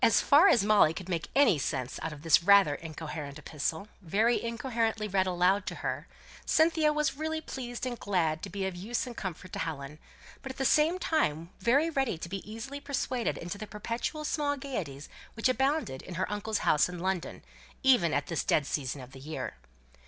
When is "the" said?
10.57-10.65, 13.59-13.67, 19.11-19.19